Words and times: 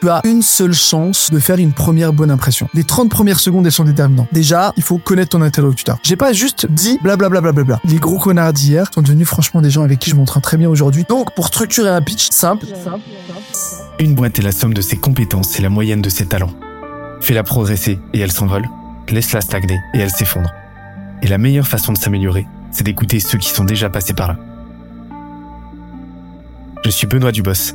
tu 0.00 0.08
as 0.08 0.20
une 0.24 0.42
seule 0.42 0.72
chance 0.72 1.30
de 1.30 1.38
faire 1.38 1.58
une 1.58 1.72
première 1.72 2.12
bonne 2.12 2.30
impression. 2.30 2.68
Les 2.74 2.84
30 2.84 3.10
premières 3.10 3.40
secondes, 3.40 3.66
elles 3.66 3.72
sont 3.72 3.84
déterminantes. 3.84 4.28
Déjà, 4.32 4.72
il 4.76 4.82
faut 4.82 4.98
connaître 4.98 5.30
ton 5.30 5.42
interlocuteur. 5.42 5.98
J'ai 6.02 6.16
pas 6.16 6.32
juste 6.32 6.66
dit 6.66 6.98
blablabla. 7.02 7.40
Bla 7.40 7.52
bla 7.52 7.64
bla. 7.64 7.80
Les 7.84 7.96
gros 7.96 8.18
connards 8.18 8.52
d'hier 8.52 8.86
sont 8.94 9.02
devenus 9.02 9.28
franchement 9.28 9.60
des 9.60 9.70
gens 9.70 9.82
avec 9.82 9.98
qui 9.98 10.10
je 10.10 10.16
m'entraîne 10.16 10.42
très 10.42 10.56
bien 10.56 10.68
aujourd'hui. 10.68 11.04
Donc, 11.08 11.34
pour 11.34 11.46
structurer 11.48 11.90
un 11.90 12.02
pitch 12.02 12.30
simple, 12.30 12.66
Une 13.98 14.14
boîte 14.14 14.38
est 14.38 14.42
la 14.42 14.52
somme 14.52 14.72
de 14.74 14.80
ses 14.80 14.96
compétences 14.96 15.58
et 15.58 15.62
la 15.62 15.68
moyenne 15.68 16.00
de 16.00 16.08
ses 16.08 16.26
talents. 16.26 16.54
Fais-la 17.20 17.42
progresser 17.42 17.98
et 18.14 18.20
elle 18.20 18.32
s'envole. 18.32 18.66
Laisse-la 19.10 19.40
stagner 19.40 19.78
et 19.94 19.98
elle 19.98 20.10
s'effondre. 20.10 20.50
Et 21.22 21.28
la 21.28 21.36
meilleure 21.36 21.66
façon 21.66 21.92
de 21.92 21.98
s'améliorer, 21.98 22.46
c'est 22.70 22.84
d'écouter 22.84 23.20
ceux 23.20 23.38
qui 23.38 23.50
sont 23.50 23.64
déjà 23.64 23.90
passés 23.90 24.14
par 24.14 24.28
là. 24.28 24.36
Je 26.84 26.90
suis 26.90 27.06
Benoît 27.06 27.32
Dubos, 27.32 27.74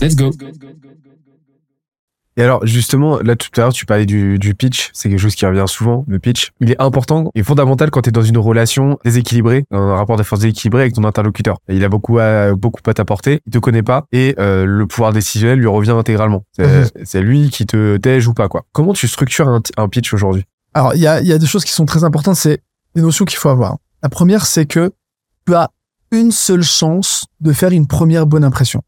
Let's 0.00 0.14
go. 0.16 0.30
Et 2.36 2.42
alors, 2.42 2.64
justement, 2.64 3.18
là, 3.18 3.34
tout 3.34 3.48
à 3.56 3.62
l'heure, 3.62 3.72
tu 3.72 3.84
parlais 3.84 4.06
du, 4.06 4.38
du 4.38 4.54
pitch. 4.54 4.90
C'est 4.92 5.08
quelque 5.08 5.18
chose 5.18 5.34
qui 5.34 5.44
revient 5.44 5.64
souvent, 5.66 6.04
le 6.06 6.20
pitch. 6.20 6.52
Il 6.60 6.70
est 6.70 6.80
important 6.80 7.32
et 7.34 7.42
fondamental 7.42 7.90
quand 7.90 8.02
tu 8.02 8.10
es 8.10 8.12
dans 8.12 8.22
une 8.22 8.38
relation 8.38 8.96
déséquilibrée, 9.04 9.64
dans 9.72 9.78
un 9.80 9.96
rapport 9.96 10.16
de 10.16 10.22
force 10.22 10.42
déséquilibré 10.42 10.82
avec 10.82 10.94
ton 10.94 11.02
interlocuteur. 11.02 11.56
Il 11.68 11.82
a 11.82 11.88
beaucoup 11.88 12.20
à, 12.20 12.54
beaucoup 12.54 12.80
à 12.86 12.94
t'apporter, 12.94 13.40
il 13.44 13.50
te 13.52 13.58
connaît 13.58 13.82
pas 13.82 14.06
et 14.12 14.36
euh, 14.38 14.64
le 14.66 14.86
pouvoir 14.86 15.12
décisionnel 15.12 15.58
lui 15.58 15.66
revient 15.66 15.90
intégralement. 15.90 16.44
C'est 16.52 17.20
Mhm. 17.22 17.24
lui 17.24 17.50
qui 17.50 17.66
te 17.66 17.96
tège 17.96 18.28
ou 18.28 18.34
pas, 18.34 18.46
quoi. 18.48 18.64
Comment 18.70 18.92
tu 18.92 19.08
structures 19.08 19.48
un, 19.48 19.60
un 19.76 19.88
pitch 19.88 20.14
aujourd'hui? 20.14 20.44
Alors, 20.74 20.94
il 20.94 21.00
y 21.00 21.08
a, 21.08 21.20
il 21.20 21.26
y 21.26 21.32
a 21.32 21.38
des 21.38 21.46
choses 21.46 21.64
qui 21.64 21.72
sont 21.72 21.86
très 21.86 22.04
importantes, 22.04 22.36
c'est 22.36 22.62
des 22.94 23.02
notions 23.02 23.24
qu'il 23.24 23.38
faut 23.38 23.48
avoir. 23.48 23.78
La 24.04 24.10
première, 24.10 24.46
c'est 24.46 24.66
que 24.66 24.92
tu 25.44 25.54
as 25.56 25.70
une 26.12 26.30
seule 26.30 26.62
chance 26.62 27.26
de 27.40 27.52
faire 27.52 27.72
une 27.72 27.88
première 27.88 28.26
bonne 28.26 28.44
impression. 28.44 28.80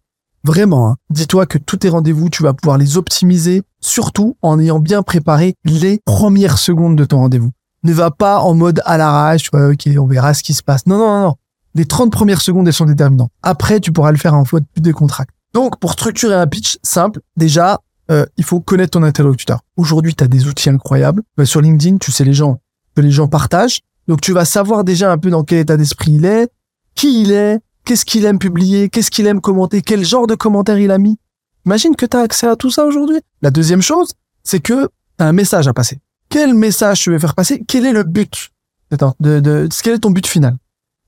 Vraiment, 0.42 0.90
hein. 0.90 0.96
dis-toi 1.10 1.44
que 1.46 1.58
tous 1.58 1.76
tes 1.78 1.90
rendez-vous, 1.90 2.30
tu 2.30 2.42
vas 2.42 2.54
pouvoir 2.54 2.78
les 2.78 2.96
optimiser, 2.96 3.62
surtout 3.80 4.36
en 4.40 4.58
ayant 4.58 4.78
bien 4.78 5.02
préparé 5.02 5.54
les 5.64 6.00
premières 6.06 6.58
secondes 6.58 6.96
de 6.96 7.04
ton 7.04 7.18
rendez-vous. 7.18 7.50
Ne 7.82 7.92
va 7.92 8.10
pas 8.10 8.40
en 8.40 8.54
mode 8.54 8.80
à 8.84 8.96
l'arrache, 8.96 9.44
tu 9.44 9.50
vois, 9.52 9.68
ok, 9.68 9.88
on 9.98 10.06
verra 10.06 10.34
ce 10.34 10.42
qui 10.42 10.54
se 10.54 10.62
passe. 10.62 10.86
Non, 10.86 10.98
non, 10.98 11.06
non, 11.06 11.22
non. 11.28 11.34
Les 11.74 11.84
30 11.84 12.10
premières 12.10 12.40
secondes, 12.40 12.66
elles 12.66 12.74
sont 12.74 12.86
déterminantes. 12.86 13.30
Après, 13.42 13.80
tu 13.80 13.92
pourras 13.92 14.12
le 14.12 14.18
faire 14.18 14.34
en 14.34 14.44
mode 14.50 14.64
plus 14.72 14.80
décontracté. 14.80 15.34
Donc, 15.52 15.78
pour 15.78 15.92
structurer 15.92 16.34
un 16.34 16.46
pitch 16.46 16.78
simple, 16.82 17.20
déjà, 17.36 17.80
euh, 18.10 18.26
il 18.36 18.44
faut 18.44 18.60
connaître 18.60 18.92
ton 18.92 19.02
interlocuteur. 19.02 19.60
Aujourd'hui, 19.76 20.14
tu 20.14 20.24
as 20.24 20.28
des 20.28 20.46
outils 20.46 20.70
incroyables. 20.70 21.22
Euh, 21.38 21.44
sur 21.44 21.60
LinkedIn, 21.60 21.98
tu 21.98 22.12
sais 22.12 22.24
les 22.24 22.32
gens 22.32 22.60
que 22.96 23.00
les 23.00 23.10
gens 23.10 23.28
partagent. 23.28 23.80
Donc, 24.08 24.20
tu 24.20 24.32
vas 24.32 24.44
savoir 24.44 24.84
déjà 24.84 25.12
un 25.12 25.18
peu 25.18 25.30
dans 25.30 25.44
quel 25.44 25.58
état 25.58 25.76
d'esprit 25.76 26.12
il 26.12 26.24
est, 26.24 26.48
qui 26.94 27.22
il 27.22 27.30
est, 27.30 27.60
qu'est-ce 27.90 28.04
qu'il 28.04 28.24
aime 28.24 28.38
publier, 28.38 28.88
qu'est-ce 28.88 29.10
qu'il 29.10 29.26
aime 29.26 29.40
commenter, 29.40 29.82
quel 29.82 30.04
genre 30.04 30.28
de 30.28 30.36
commentaire 30.36 30.78
il 30.78 30.92
a 30.92 30.98
mis? 30.98 31.18
Imagine 31.66 31.96
que 31.96 32.06
tu 32.06 32.16
as 32.16 32.20
accès 32.20 32.46
à 32.46 32.54
tout 32.54 32.70
ça 32.70 32.84
aujourd'hui. 32.84 33.18
La 33.42 33.50
deuxième 33.50 33.82
chose, 33.82 34.12
c'est 34.44 34.60
que 34.60 34.86
tu 35.18 35.24
un 35.24 35.32
message 35.32 35.66
à 35.66 35.72
passer. 35.72 35.98
Quel 36.28 36.54
message 36.54 37.00
tu 37.00 37.10
veux 37.10 37.18
faire 37.18 37.34
passer? 37.34 37.64
Quel 37.66 37.84
est 37.84 37.92
le 37.92 38.04
but? 38.04 38.50
De, 38.92 39.40
de, 39.40 39.68
Quel 39.82 39.94
est 39.94 39.98
ton 39.98 40.12
but 40.12 40.24
final? 40.24 40.56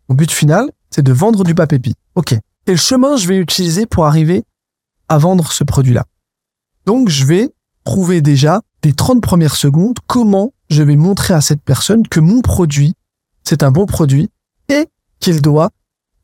Mon 0.08 0.16
but 0.16 0.32
final, 0.32 0.72
c'est 0.90 1.02
de 1.02 1.12
vendre 1.12 1.44
du 1.44 1.54
papépi. 1.54 1.94
Ok. 2.16 2.34
Quel 2.64 2.78
chemin 2.78 3.16
je 3.16 3.28
vais 3.28 3.36
utiliser 3.36 3.86
pour 3.86 4.06
arriver 4.06 4.42
à 5.08 5.18
vendre 5.18 5.52
ce 5.52 5.62
produit-là? 5.62 6.06
Donc, 6.84 7.10
je 7.10 7.24
vais 7.24 7.54
trouver 7.84 8.22
déjà 8.22 8.60
des 8.82 8.92
30 8.92 9.22
premières 9.22 9.54
secondes 9.54 9.98
comment 10.08 10.52
je 10.68 10.82
vais 10.82 10.96
montrer 10.96 11.32
à 11.32 11.42
cette 11.42 11.62
personne 11.62 12.08
que 12.08 12.18
mon 12.18 12.40
produit, 12.40 12.94
c'est 13.44 13.62
un 13.62 13.70
bon 13.70 13.86
produit 13.86 14.30
et 14.68 14.88
qu'il 15.20 15.40
doit 15.40 15.70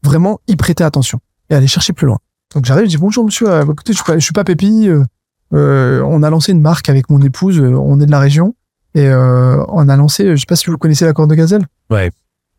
vraiment 0.09 0.41
y 0.49 0.57
prêter 0.57 0.83
attention 0.85 1.21
et 1.51 1.55
aller 1.55 1.67
chercher 1.69 1.93
plus 1.93 2.07
loin. 2.07 2.19
Donc 2.55 2.65
j'arrive, 2.65 2.85
je 2.87 2.91
dis 2.91 2.97
bonjour 2.97 3.25
monsieur, 3.25 3.49
euh, 3.51 3.63
écoutez, 3.63 3.93
je 3.93 3.99
suis 3.99 4.05
pas, 4.05 4.15
je 4.19 4.25
suis 4.25 4.33
pas 4.33 4.43
Pépi, 4.45 4.89
euh, 4.89 5.05
euh, 5.53 6.03
on 6.07 6.23
a 6.23 6.31
lancé 6.31 6.53
une 6.53 6.61
marque 6.63 6.89
avec 6.89 7.11
mon 7.11 7.21
épouse, 7.23 7.61
on 7.61 8.01
est 8.01 8.07
de 8.07 8.11
la 8.11 8.19
région 8.21 8.55
et 8.95 9.09
on 9.13 9.89
a 9.89 9.97
lancé, 9.97 10.31
je 10.35 10.41
sais 10.41 10.47
pas 10.47 10.57
si 10.57 10.67
vous 10.71 10.79
connaissez 10.79 11.05
la 11.05 11.13
corne 11.13 11.29
de 11.29 11.35
gazelle. 11.35 11.67
Ouais, 11.91 12.11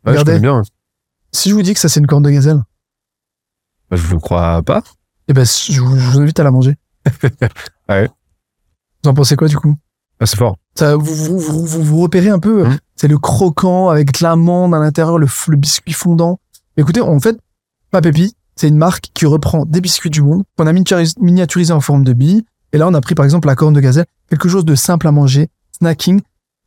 je 0.05 0.11
Regardez. 0.11 0.39
bien. 0.39 0.61
Si 1.31 1.49
je 1.49 1.55
vous 1.55 1.61
dis 1.63 1.73
que 1.73 1.79
ça 1.79 1.89
c'est 1.89 1.99
une 1.99 2.07
corne 2.07 2.23
de 2.23 2.29
gazelle, 2.29 2.61
Bah, 3.89 3.97
je 3.97 4.11
le 4.13 4.19
crois 4.19 4.61
pas. 4.63 4.83
eh 5.27 5.33
ben 5.33 5.45
je 5.45 5.81
vous, 5.81 5.97
je 5.97 6.09
vous 6.11 6.19
invite 6.19 6.39
à 6.39 6.43
la 6.43 6.51
manger. 6.51 6.77
Ouais. 7.89 8.07
Vous 9.03 9.09
en 9.09 9.13
pensez 9.13 9.35
quoi 9.35 9.47
du 9.47 9.57
coup? 9.57 9.75
Ah, 10.19 10.25
c'est 10.25 10.35
fort. 10.37 10.57
ça, 10.75 10.95
vous, 10.97 11.15
vous, 11.15 11.39
vous, 11.39 11.65
vous, 11.65 11.83
vous 11.83 12.01
repérez 12.01 12.29
un 12.29 12.39
peu, 12.39 12.65
Mhm. 12.65 12.77
c'est 12.95 13.07
le 13.07 13.17
croquant 13.17 13.89
avec 13.89 14.11
de 14.11 14.23
l'amande 14.23 14.75
à 14.75 14.79
l'intérieur, 14.79 15.17
le 15.17 15.27
biscuit 15.55 15.93
fondant. 15.93 16.39
Écoutez, 16.79 17.01
en 17.01 17.19
fait, 17.19 17.37
Papépi, 17.91 18.33
c'est 18.55 18.67
une 18.67 18.77
marque 18.77 19.09
qui 19.13 19.25
reprend 19.25 19.65
des 19.65 19.81
biscuits 19.81 20.09
du 20.09 20.21
monde, 20.21 20.43
qu'on 20.57 20.65
a 20.67 20.73
miniaturis- 20.73 21.15
miniaturisé 21.19 21.73
en 21.73 21.81
forme 21.81 22.03
de 22.03 22.13
billes. 22.13 22.45
Et 22.71 22.77
là, 22.77 22.87
on 22.87 22.93
a 22.93 23.01
pris 23.01 23.15
par 23.15 23.25
exemple 23.25 23.47
la 23.47 23.55
corne 23.55 23.73
de 23.73 23.79
gazelle, 23.79 24.05
quelque 24.29 24.47
chose 24.47 24.63
de 24.63 24.75
simple 24.75 25.07
à 25.07 25.11
manger, 25.11 25.49
snacking. 25.77 26.21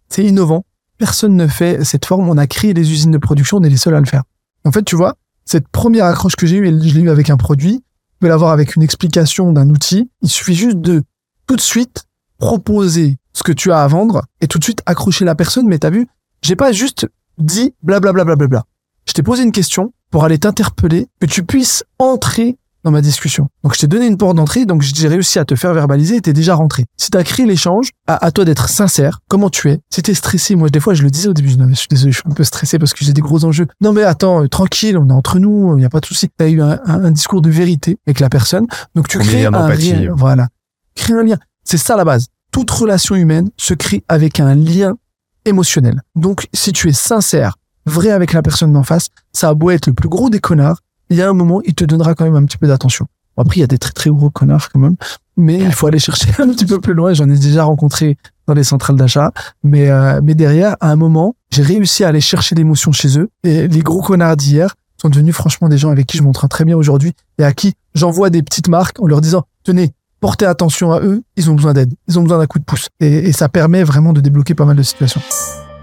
C'est 0.09 0.25
innovant. 0.25 0.65
Personne 0.99 1.37
ne 1.37 1.47
fait 1.47 1.85
cette 1.85 2.05
forme. 2.05 2.29
On 2.29 2.37
a 2.37 2.47
créé 2.47 2.75
des 2.75 2.91
usines 2.93 3.11
de 3.11 3.19
production, 3.19 3.59
on 3.59 3.63
est 3.63 3.69
les 3.71 3.77
seuls 3.77 3.95
à 3.95 4.01
le 4.01 4.07
faire. 4.07 4.25
En 4.65 4.73
fait, 4.73 4.83
tu 4.83 4.97
vois, 4.97 5.17
cette 5.45 5.69
première 5.69 6.05
accroche 6.05 6.37
que 6.37 6.47
j'ai 6.47 6.57
eue, 6.59 6.67
je 6.67 6.95
l'ai 6.95 7.01
eue 7.01 7.11
avec 7.11 7.31
un 7.31 7.37
produit. 7.37 7.77
Tu 7.79 8.19
peux 8.21 8.29
l'avoir 8.29 8.51
avec 8.51 8.77
une 8.77 8.83
explication 8.83 9.53
d'un 9.53 9.71
outil. 9.71 10.11
Il 10.23 10.29
suffit 10.29 10.55
juste 10.55 10.79
de 10.81 11.03
tout 11.47 11.57
de 11.57 11.61
suite 11.61 12.05
proposer 12.39 13.17
ce 13.33 13.43
que 13.43 13.53
tu 13.53 13.73
as 13.73 13.83
à 13.83 13.87
vendre 13.87 14.25
et 14.41 14.47
tout 14.49 14.59
de 14.59 14.65
suite 14.65 14.83
accrocher 14.87 15.25
la 15.25 15.35
personne. 15.35 15.67
Mais 15.69 15.79
t'as 15.79 15.91
vu, 15.91 16.07
j'ai 16.43 16.57
pas 16.57 16.73
juste 16.73 17.09
dit 17.39 17.75
blablabla. 17.83 18.25
Bla 18.25 18.37
bla 18.37 18.47
bla. 18.49 18.65
Je 19.07 19.13
t'ai 19.15 19.23
posé 19.23 19.43
une 19.43 19.53
question 19.53 19.93
pour 20.13 20.23
aller 20.25 20.39
t'interpeller, 20.39 21.09
que 21.21 21.27
tu 21.27 21.43
puisses 21.43 21.83
entrer 21.99 22.57
dans 22.85 22.91
ma 22.91 23.01
discussion. 23.01 23.49
Donc 23.63 23.75
je 23.75 23.79
t'ai 23.81 23.87
donné 23.87 24.07
une 24.09 24.17
porte 24.17 24.37
d'entrée, 24.37 24.67
donc 24.67 24.83
j'ai 24.83 25.07
réussi 25.07 25.39
à 25.39 25.45
te 25.45 25.55
faire 25.55 25.73
verbaliser 25.73 26.17
et 26.17 26.21
t'es 26.21 26.33
déjà 26.33 26.55
rentré. 26.57 26.85
Si 26.97 27.11
t'as 27.11 27.23
créé 27.23 27.47
l'échange, 27.47 27.91
à, 28.09 28.25
à 28.27 28.33
toi 28.33 28.45
d'être 28.45 28.69
sincère, 28.69 29.21
comment 29.29 29.51
tu 29.51 29.71
es? 29.71 29.79
Si 29.89 30.03
t'es 30.03 30.15
stressé, 30.15 30.57
moi 30.57 30.69
des 30.69 30.81
fois 30.81 30.93
je 30.95 31.03
le 31.05 31.11
disais 31.11 31.29
au 31.29 31.33
début, 31.33 31.49
je, 31.51 31.57
non, 31.59 31.67
mais 31.67 31.75
je 31.75 31.79
suis 31.79 31.89
désolé, 31.89 32.11
je 32.13 32.19
suis 32.19 32.29
un 32.29 32.35
peu 32.35 32.43
stressé 32.43 32.81
parce 32.81 32.93
que 32.93 33.05
j'ai 33.05 33.13
des 33.13 33.21
gros 33.21 33.45
enjeux. 33.45 33.69
Non 33.81 33.93
mais 33.93 34.03
attends, 34.03 34.43
euh, 34.43 34.49
tranquille, 34.49 34.99
on 34.99 35.09
est 35.09 35.13
entre 35.13 35.39
nous, 35.39 35.77
il 35.77 35.81
n'y 35.81 35.85
a 35.85 35.89
pas 35.91 36.01
de 36.01 36.07
souci. 36.07 36.29
T'as 36.37 36.49
eu 36.49 36.61
un, 36.61 36.81
un- 36.85 37.05
un 37.05 37.11
discours 37.13 37.41
de 37.41 37.51
vérité 37.51 37.99
avec 38.07 38.19
la 38.19 38.29
personne, 38.29 38.67
donc 38.97 39.07
tu 39.09 39.19
crées 39.29 39.43
un 39.47 39.69
lien. 39.93 40.15
Voilà, 40.17 40.49
crée 40.97 41.15
un 41.15 41.23
lien. 41.23 41.37
C'est 41.63 41.79
ça 41.79 41.95
la 41.97 42.05
base. 42.05 42.27
Toute 42.51 42.71
relation 42.73 43.15
humaine 43.15 43.49
se 43.57 43.75
crée 43.75 44.03
avec 44.09 44.41
un 44.41 44.57
lien 44.57 44.95
émotionnel. 45.45 46.03
Donc 46.17 46.47
si 46.53 46.73
tu 46.73 46.89
es 46.89 46.93
sincère, 46.93 47.55
vrai 47.87 48.11
avec 48.11 48.33
la 48.33 48.43
personne 48.43 48.73
d'en 48.73 48.83
face, 48.83 49.09
ça 49.33 49.49
a 49.49 49.55
beau 49.55 49.71
être 49.71 49.87
le 49.87 49.93
plus 49.93 50.09
gros 50.09 50.31
des 50.31 50.41
connards, 50.41 50.79
il 51.11 51.17
y 51.17 51.23
a 51.23 51.29
un 51.29 51.35
moment, 51.35 51.61
il 51.65 51.75
te 51.75 51.85
donnera 51.85 52.15
quand 52.15 52.25
même 52.25 52.37
un 52.37 52.45
petit 52.45 52.59
peu 52.59 52.67
d'attention. 52.67 53.07
Bon, 53.37 53.43
après, 53.43 53.57
il 53.57 53.61
y 53.61 53.65
a 53.65 53.67
des 53.67 53.79
très 53.79 53.93
très 53.93 54.11
gros 54.11 54.31
connards 54.31 54.71
quand 54.71 54.79
même, 54.79 54.97
mais 55.37 55.59
il 55.59 55.73
faut 55.73 55.87
aller 55.87 55.99
chercher 55.99 56.31
un 56.39 56.49
petit 56.49 56.67
peu 56.67 56.81
plus 56.81 56.95
loin. 56.95 57.13
J'en 57.15 57.29
ai 57.29 57.39
déjà 57.39 57.65
rencontré 57.65 58.17
dans 58.47 58.55
les 58.55 58.65
centrales 58.65 58.97
d'achat, 58.97 59.33
mais 59.63 59.91
euh, 59.91 60.21
mais 60.23 60.35
derrière, 60.35 60.77
à 60.81 60.91
un 60.91 60.97
moment, 60.97 61.37
j'ai 61.51 61.63
réussi 61.63 62.05
à 62.05 62.09
aller 62.09 62.21
chercher 62.21 62.55
l'émotion 62.55 62.93
chez 62.93 63.19
eux. 63.19 63.29
Et 63.45 63.69
les 63.69 63.81
gros 63.81 64.03
connards 64.03 64.37
d'hier 64.37 64.75
sont 65.01 65.09
devenus 65.09 65.35
franchement 65.35 65.69
des 65.69 65.79
gens 65.79 65.91
avec 65.91 66.07
qui 66.07 66.17
je 66.17 66.23
m'entraîne 66.23 66.49
très 66.49 66.65
bien 66.65 66.77
aujourd'hui 66.77 67.13
et 67.39 67.45
à 67.45 67.53
qui 67.53 67.75
j'envoie 67.95 68.31
des 68.31 68.43
petites 68.43 68.69
marques 68.69 69.01
en 69.01 69.07
leur 69.07 69.21
disant 69.21 69.45
tenez, 69.65 69.93
portez 70.21 70.47
attention 70.47 70.93
à 70.93 71.01
eux, 71.01 71.23
ils 71.37 71.51
ont 71.51 71.55
besoin 71.55 71.73
d'aide, 71.73 71.93
ils 72.09 72.19
ont 72.19 72.23
besoin 72.23 72.39
d'un 72.39 72.47
coup 72.47 72.59
de 72.59 72.65
pouce. 72.65 72.89
Et 73.01 73.33
ça 73.33 73.49
permet 73.49 73.83
vraiment 73.83 74.13
de 74.13 74.21
débloquer 74.21 74.55
pas 74.55 74.65
mal 74.65 74.77
de 74.77 74.83
situations. 74.83 75.21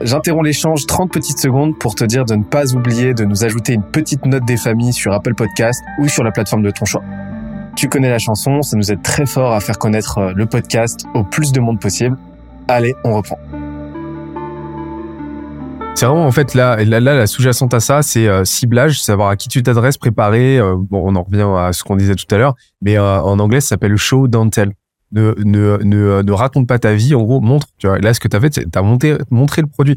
J'interromps 0.01 0.45
l'échange 0.45 0.85
30 0.85 1.11
petites 1.11 1.39
secondes 1.39 1.77
pour 1.77 1.93
te 1.93 2.05
dire 2.05 2.23
de 2.23 2.33
ne 2.35 2.43
pas 2.43 2.73
oublier 2.73 3.13
de 3.13 3.25
nous 3.25 3.43
ajouter 3.43 3.73
une 3.73 3.83
petite 3.83 4.25
note 4.25 4.45
des 4.45 4.55
familles 4.55 4.93
sur 4.93 5.11
Apple 5.11 5.35
Podcast 5.35 5.83
ou 5.99 6.07
sur 6.07 6.23
la 6.23 6.31
plateforme 6.31 6.63
de 6.63 6.71
ton 6.71 6.85
choix. 6.85 7.03
Tu 7.75 7.89
connais 7.89 8.09
la 8.09 8.17
chanson, 8.17 8.61
ça 8.61 8.77
nous 8.77 8.91
aide 8.93 9.01
très 9.01 9.25
fort 9.25 9.53
à 9.53 9.59
faire 9.59 9.77
connaître 9.77 10.17
euh, 10.19 10.31
le 10.33 10.45
podcast 10.45 11.05
au 11.13 11.25
plus 11.25 11.51
de 11.51 11.59
monde 11.59 11.81
possible. 11.81 12.17
Allez, 12.69 12.95
on 13.03 13.17
reprend. 13.17 13.37
C'est 15.95 16.05
vraiment 16.05 16.25
en 16.25 16.31
fait 16.31 16.53
là, 16.53 16.77
là, 16.77 17.01
là 17.01 17.13
la 17.13 17.27
sous-jacente 17.27 17.73
à 17.73 17.81
ça, 17.81 18.01
c'est 18.01 18.25
euh, 18.25 18.45
ciblage, 18.45 19.01
savoir 19.01 19.29
à 19.29 19.35
qui 19.35 19.49
tu 19.49 19.63
t'adresses, 19.63 19.97
préparer. 19.97 20.59
euh, 20.59 20.75
bon, 20.77 21.01
on 21.05 21.15
en 21.17 21.23
revient 21.23 21.47
à 21.57 21.73
ce 21.73 21.83
qu'on 21.83 21.97
disait 21.97 22.15
tout 22.15 22.33
à 22.33 22.37
l'heure, 22.37 22.55
mais 22.81 22.97
en 22.97 23.37
anglais, 23.37 23.59
ça 23.59 23.69
s'appelle 23.69 23.97
show 23.97 24.29
don't 24.29 24.49
tell. 24.49 24.71
Ne, 25.11 25.33
ne, 25.43 25.77
ne, 25.83 26.21
ne 26.21 26.31
raconte 26.31 26.67
pas 26.67 26.79
ta 26.79 26.93
vie. 26.93 27.15
En 27.15 27.23
gros, 27.23 27.41
montre. 27.41 27.67
Tu 27.77 27.87
vois, 27.87 27.99
là, 27.99 28.13
ce 28.13 28.19
que 28.19 28.27
t'as 28.27 28.39
fait, 28.39 28.53
c'est 28.53 28.69
t'as 28.69 28.81
monté, 28.81 29.17
montré 29.31 29.61
le 29.61 29.67
produit. 29.67 29.95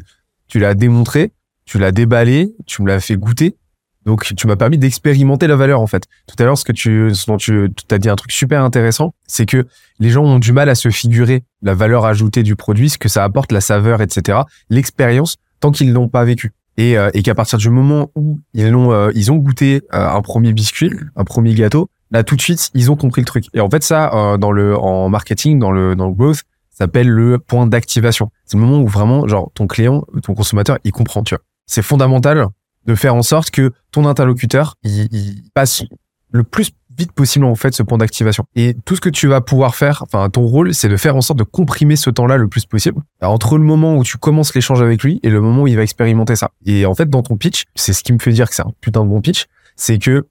tu 0.48 0.58
l'as 0.58 0.74
démontré, 0.74 1.32
tu 1.64 1.78
l'as 1.78 1.92
déballé, 1.92 2.54
tu 2.66 2.82
me 2.82 2.88
l'as 2.88 3.00
fait 3.00 3.16
goûter. 3.16 3.56
Donc, 4.04 4.34
tu 4.36 4.46
m'as 4.46 4.56
permis 4.56 4.78
d'expérimenter 4.78 5.46
la 5.46 5.54
valeur, 5.54 5.80
en 5.80 5.86
fait. 5.86 6.06
Tout 6.26 6.34
à 6.42 6.44
l'heure, 6.44 6.58
ce 6.58 6.64
que 6.64 6.72
tu, 6.72 7.14
ce 7.14 7.26
dont 7.26 7.36
tu 7.36 7.70
as 7.90 7.98
dit 7.98 8.08
un 8.08 8.16
truc 8.16 8.32
super 8.32 8.64
intéressant, 8.64 9.14
c'est 9.26 9.46
que 9.46 9.66
les 10.00 10.10
gens 10.10 10.24
ont 10.24 10.38
du 10.38 10.52
mal 10.52 10.68
à 10.68 10.74
se 10.74 10.90
figurer 10.90 11.44
la 11.62 11.74
valeur 11.74 12.04
ajoutée 12.04 12.42
du 12.42 12.56
produit, 12.56 12.90
ce 12.90 12.98
que 12.98 13.08
ça 13.08 13.22
apporte, 13.22 13.52
la 13.52 13.60
saveur, 13.60 14.02
etc. 14.02 14.40
L'expérience, 14.70 15.36
tant 15.60 15.70
qu'ils 15.70 15.92
l'ont 15.92 16.08
pas 16.08 16.24
vécu. 16.24 16.52
Et, 16.78 16.96
euh, 16.96 17.10
et 17.14 17.22
qu'à 17.22 17.34
partir 17.34 17.58
du 17.58 17.70
moment 17.70 18.10
où 18.16 18.40
ils 18.54 18.70
l'ont, 18.70 18.92
euh, 18.92 19.10
ils 19.14 19.30
ont 19.30 19.36
goûté 19.36 19.82
euh, 19.92 20.08
un 20.08 20.22
premier 20.22 20.52
biscuit, 20.52 20.90
un 21.16 21.24
premier 21.24 21.54
gâteau, 21.54 21.88
là, 22.12 22.22
tout 22.22 22.36
de 22.36 22.40
suite, 22.40 22.70
ils 22.74 22.90
ont 22.90 22.96
compris 22.96 23.20
le 23.20 23.26
truc. 23.26 23.46
Et 23.54 23.60
en 23.60 23.68
fait, 23.68 23.82
ça, 23.82 24.36
dans 24.38 24.52
le, 24.52 24.76
en 24.76 25.08
marketing, 25.08 25.58
dans 25.58 25.72
le, 25.72 25.96
dans 25.96 26.06
le 26.06 26.14
growth, 26.14 26.42
s'appelle 26.70 27.08
le 27.08 27.38
point 27.38 27.66
d'activation. 27.66 28.30
C'est 28.44 28.56
le 28.56 28.62
moment 28.62 28.82
où 28.82 28.86
vraiment, 28.86 29.26
genre, 29.26 29.50
ton 29.54 29.66
client, 29.66 30.04
ton 30.22 30.34
consommateur, 30.34 30.78
il 30.84 30.92
comprend, 30.92 31.22
tu 31.22 31.34
vois. 31.34 31.42
C'est 31.66 31.82
fondamental 31.82 32.46
de 32.86 32.94
faire 32.94 33.14
en 33.14 33.22
sorte 33.22 33.50
que 33.50 33.72
ton 33.92 34.06
interlocuteur 34.06 34.74
il, 34.82 35.42
passe 35.54 35.84
le 36.32 36.42
plus 36.42 36.72
vite 36.98 37.12
possible 37.12 37.44
en 37.44 37.54
fait 37.54 37.72
ce 37.72 37.82
point 37.82 37.98
d'activation. 37.98 38.44
Et 38.54 38.74
tout 38.84 38.96
ce 38.96 39.00
que 39.00 39.08
tu 39.08 39.26
vas 39.28 39.40
pouvoir 39.40 39.74
faire, 39.74 40.02
enfin 40.02 40.28
ton 40.28 40.42
rôle, 40.42 40.74
c'est 40.74 40.88
de 40.88 40.96
faire 40.96 41.16
en 41.16 41.20
sorte 41.20 41.38
de 41.38 41.44
comprimer 41.44 41.96
ce 41.96 42.10
temps-là 42.10 42.36
le 42.36 42.48
plus 42.48 42.66
possible 42.66 43.00
entre 43.22 43.56
le 43.56 43.64
moment 43.64 43.96
où 43.96 44.04
tu 44.04 44.18
commences 44.18 44.54
l'échange 44.54 44.82
avec 44.82 45.02
lui 45.02 45.20
et 45.22 45.30
le 45.30 45.40
moment 45.40 45.62
où 45.62 45.66
il 45.68 45.76
va 45.76 45.82
expérimenter 45.82 46.36
ça. 46.36 46.50
Et 46.66 46.84
en 46.84 46.94
fait, 46.94 47.08
dans 47.08 47.22
ton 47.22 47.36
pitch, 47.36 47.64
c'est 47.74 47.92
ce 47.92 48.02
qui 48.02 48.12
me 48.12 48.18
fait 48.18 48.32
dire 48.32 48.48
que 48.48 48.54
c'est 48.54 48.62
un 48.62 48.72
putain 48.80 49.04
de 49.04 49.08
bon 49.08 49.20
pitch, 49.20 49.46
c'est 49.76 49.98
que 49.98 50.20
bah 50.20 50.26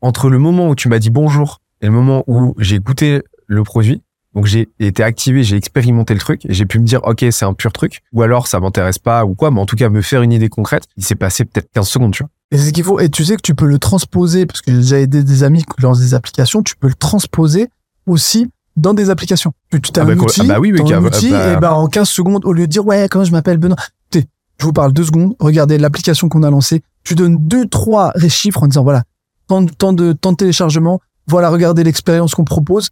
entre 0.00 0.28
le 0.28 0.38
moment 0.38 0.68
où 0.68 0.74
tu 0.74 0.88
m'as 0.88 0.98
dit 0.98 1.10
bonjour 1.10 1.60
et 1.80 1.86
le 1.86 1.92
moment 1.92 2.24
où 2.26 2.54
j'ai 2.58 2.78
goûté 2.78 3.22
le 3.46 3.62
produit, 3.62 4.02
donc 4.34 4.44
j'ai 4.44 4.68
été 4.78 5.02
activé, 5.02 5.42
j'ai 5.42 5.56
expérimenté 5.56 6.12
le 6.12 6.20
truc 6.20 6.44
et 6.46 6.52
j'ai 6.52 6.66
pu 6.66 6.78
me 6.78 6.84
dire 6.84 7.00
ok 7.04 7.24
c'est 7.30 7.44
un 7.44 7.54
pur 7.54 7.72
truc 7.72 8.02
ou 8.12 8.22
alors 8.22 8.46
ça 8.48 8.60
m'intéresse 8.60 8.98
pas 8.98 9.24
ou 9.24 9.34
quoi, 9.34 9.50
mais 9.50 9.60
en 9.60 9.66
tout 9.66 9.76
cas 9.76 9.88
me 9.88 10.02
faire 10.02 10.22
une 10.22 10.32
idée 10.32 10.50
concrète. 10.50 10.84
Il 10.96 11.04
s'est 11.04 11.14
passé 11.14 11.44
peut-être 11.44 11.70
15 11.72 11.88
secondes, 11.88 12.12
tu 12.12 12.22
vois. 12.22 12.30
Et 12.50 12.58
c'est 12.58 12.66
ce 12.66 12.72
qu'il 12.72 12.84
faut. 12.84 13.00
Et 13.00 13.08
tu 13.08 13.24
sais 13.24 13.36
que 13.36 13.42
tu 13.42 13.54
peux 13.54 13.66
le 13.66 13.78
transposer 13.78 14.46
parce 14.46 14.60
que 14.60 14.70
j'ai 14.70 14.78
déjà 14.78 15.00
aidé 15.00 15.24
des 15.24 15.42
amis 15.42 15.64
qui 15.64 15.82
lancent 15.82 16.00
des 16.00 16.14
applications. 16.14 16.62
Tu 16.62 16.76
peux 16.76 16.88
le 16.88 16.94
transposer 16.94 17.68
aussi 18.06 18.50
dans 18.76 18.92
des 18.94 19.08
applications. 19.10 19.52
Tu 19.70 19.78
as 19.78 19.80
ah 19.96 20.00
un 20.02 20.14
bah, 20.14 20.22
outil, 20.22 20.42
ah 20.42 20.44
bah 20.44 20.60
oui, 20.60 20.70
un 20.70 21.04
outil 21.04 21.30
bah 21.30 21.52
et 21.54 21.56
bah 21.56 21.74
en 21.74 21.88
15 21.88 22.08
secondes 22.08 22.44
au 22.44 22.52
lieu 22.52 22.66
de 22.66 22.70
dire 22.70 22.86
ouais 22.86 23.08
quand 23.10 23.24
je 23.24 23.32
m'appelle 23.32 23.56
Benoît, 23.56 23.76
je 24.12 24.64
vous 24.64 24.72
parle 24.72 24.92
deux 24.92 25.04
secondes. 25.04 25.34
Regardez 25.38 25.78
l'application 25.78 26.28
qu'on 26.28 26.42
a 26.42 26.50
lancée. 26.50 26.82
Tu 27.04 27.14
donnes 27.14 27.38
deux 27.40 27.66
trois 27.66 28.12
chiffres 28.28 28.62
en 28.62 28.68
disant 28.68 28.84
voilà 28.84 29.02
tant, 29.48 29.66
tant 29.66 29.92
de 29.92 30.12
temps 30.12 30.32
de 30.32 30.36
téléchargement. 30.36 31.00
Voilà 31.26 31.50
regardez 31.50 31.82
l'expérience 31.84 32.34
qu'on 32.34 32.44
propose 32.44 32.90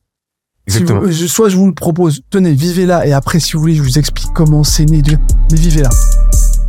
soit 1.29 1.49
je 1.49 1.57
vous 1.57 1.67
le 1.67 1.75
propose, 1.75 2.23
tenez, 2.31 2.53
vivez 2.53 2.87
là, 2.87 3.07
et 3.07 3.13
après, 3.13 3.41
si 3.41 3.53
vous 3.53 3.61
voulez, 3.61 3.75
je 3.75 3.83
vous 3.83 3.99
explique 3.99 4.33
comment 4.35 4.65
c'est 4.65 4.87
né, 4.87 5.03
mais 5.51 5.57
vivez 5.57 5.83
là. 5.83 5.91